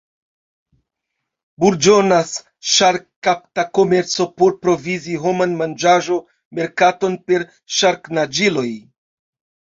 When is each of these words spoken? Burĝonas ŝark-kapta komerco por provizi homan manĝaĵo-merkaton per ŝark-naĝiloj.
Burĝonas 1.63 2.29
ŝark-kapta 2.75 3.65
komerco 3.79 4.25
por 4.41 4.55
provizi 4.63 5.17
homan 5.25 5.53
manĝaĵo-merkaton 5.59 7.19
per 7.29 7.45
ŝark-naĝiloj. 7.81 8.65